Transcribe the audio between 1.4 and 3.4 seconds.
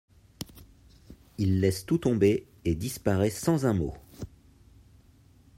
laisse tout tomber, et disparait